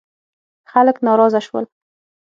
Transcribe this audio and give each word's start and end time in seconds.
خلک 0.71 0.95
ناراضه 1.05 1.39
شول. 1.47 1.65